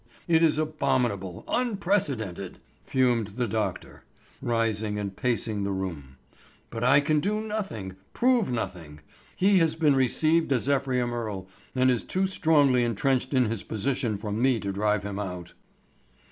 "It 0.27 0.41
is 0.41 0.57
abominable, 0.57 1.43
unprecedented!" 1.47 2.57
fumed 2.83 3.27
the 3.37 3.47
doctor, 3.47 4.03
rising 4.41 4.97
and 4.97 5.15
pacing 5.15 5.63
the 5.63 5.69
room. 5.71 6.15
"But 6.71 6.83
I 6.83 7.01
can 7.01 7.19
do 7.19 7.39
nothing, 7.39 7.95
prove 8.11 8.51
nothing. 8.51 9.01
He 9.35 9.59
has 9.59 9.75
been 9.75 9.95
received 9.95 10.51
as 10.51 10.67
Ephraim 10.67 11.13
Earle, 11.13 11.47
and 11.75 11.91
is 11.91 12.03
too 12.03 12.25
strongly 12.25 12.83
intrenched 12.83 13.35
in 13.35 13.45
his 13.45 13.61
position 13.61 14.17
for 14.17 14.31
me 14.31 14.59
to 14.61 14.71
drive 14.73 15.03
him 15.03 15.19
out." 15.19 15.53